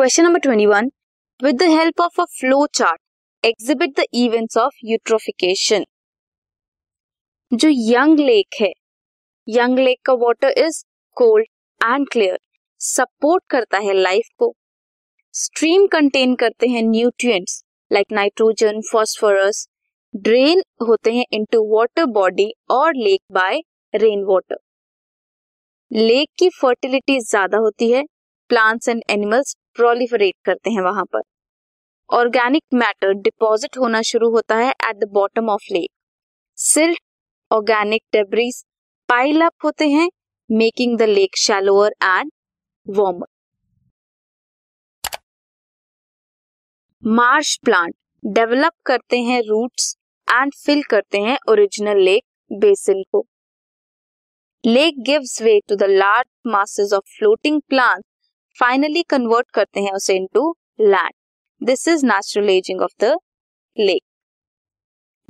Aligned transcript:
Question 0.00 0.24
number 0.24 0.40
21. 0.40 0.92
With 1.40 1.58
the 1.58 1.66
help 1.66 2.00
of 2.00 2.12
a 2.16 2.26
flow 2.26 2.66
chart, 2.68 3.00
exhibit 3.42 3.96
the 3.96 4.06
events 4.14 4.56
of 4.56 4.72
eutrophication. 4.82 5.84
जो 7.52 7.68
young 7.70 8.20
lake 8.20 8.56
है 8.60 8.70
young 9.48 9.78
lake 9.78 9.98
का 10.06 10.12
water 10.22 10.54
is 10.58 10.82
cold 11.16 11.46
and 11.80 12.08
clear 12.12 12.38
support 12.80 13.44
करता 13.50 13.78
है 13.78 13.92
life 13.92 14.28
को 14.38 14.52
stream 15.34 15.86
contain 15.92 16.34
करते 16.34 16.68
हैं 16.68 16.82
nutrients 16.84 17.62
like 17.90 18.12
nitrogen 18.12 18.80
phosphorus 18.92 19.66
drain 20.14 20.62
होते 20.88 21.12
हैं 21.14 21.24
इनटू 21.32 21.64
वाटर 21.76 22.06
बॉडी 22.14 22.52
और 22.70 22.94
lake 22.98 23.20
by 23.32 23.60
rain 23.94 24.24
water 24.28 24.64
lake 25.90 26.28
की 26.38 26.48
फर्टिलिटी 26.60 27.20
ज़्यादा 27.22 27.58
होती 27.58 27.90
है 27.92 28.04
प्लांट्स 28.50 28.88
एंड 28.88 29.02
एनिमल्स 29.10 29.56
प्रोलिफरेट 29.80 30.34
करते 30.44 30.70
हैं 30.70 30.82
वहाँ 30.82 31.04
पर। 31.12 31.22
ऑर्गेनिक 32.10 32.62
मैटर 32.74 33.12
डिपॉजिट 33.24 33.76
होना 33.78 34.00
शुरू 34.04 34.30
होता 34.30 34.56
है 34.56 34.70
at 34.70 34.96
the 34.96 35.08
bottom 35.12 35.48
of 35.50 35.72
lake 35.72 35.90
silt 36.58 36.98
organic 37.50 38.02
debris 38.12 38.62
pile 39.08 39.40
up 39.42 39.64
होते 39.64 39.88
हैं 39.88 40.08
making 40.50 40.96
the 40.98 41.02
lake 41.02 41.36
shallower 41.38 41.92
and 42.02 42.30
warmer 42.86 43.26
marsh 47.02 47.56
plant 47.64 47.94
develop 48.24 48.72
करते 48.86 49.18
हैं 49.20 49.40
रूट्स 49.42 49.94
एंड 50.28 50.52
फिल 50.64 50.82
करते 50.90 51.18
हैं 51.20 51.38
ओरिजिनल 51.48 52.00
लेक 52.00 52.24
बेसिन 52.50 53.02
को। 53.12 53.26
Lake 54.64 55.02
gives 55.06 55.40
way 55.42 55.58
to 55.68 55.76
the 55.76 55.82
large 55.90 56.26
masses 56.46 56.92
of 56.92 57.18
floating 57.18 57.60
plant 57.68 58.04
finally 58.60 59.02
convert 59.02 59.50
करते 59.50 59.80
हैं 59.80 59.92
उसे 59.92 60.16
into 60.16 60.56
land 60.80 61.66
this 61.66 61.88
is 61.88 62.06
natural 62.06 62.50
ageing 62.50 62.80
of 62.80 62.92
the 63.00 63.16
lake 63.76 64.02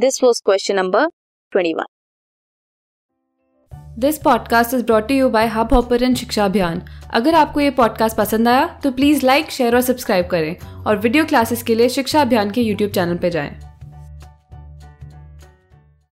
this 0.00 0.22
was 0.24 0.40
question 0.44 0.76
number 0.76 1.06
21 1.52 1.84
this 3.98 4.18
podcast 4.18 4.74
is 4.74 4.84
brought 4.84 5.10
you 5.10 5.28
by 5.28 5.46
Hubhopper 5.72 6.14
Shiksha 6.14 6.44
Abhiyan 6.44 6.82
अगर 7.14 7.34
आपको 7.34 7.60
ये 7.60 7.70
podcast 7.70 8.16
पसंद 8.16 8.48
आया 8.48 8.66
तो 8.82 8.92
please 8.92 9.26
like 9.26 9.50
share 9.50 9.74
और 9.74 9.80
सब्सक्राइब 9.80 10.26
करें 10.26 10.84
और 10.84 10.98
वीडियो 10.98 11.24
क्लासेस 11.24 11.62
के 11.62 11.74
लिए 11.74 11.88
शिक्षा 11.88 12.22
अभियान 12.22 12.50
के 12.50 12.60
यूट्यूब 12.60 12.90
चैनल 12.90 13.16
पर 13.16 13.28
जाएँ। 13.28 13.69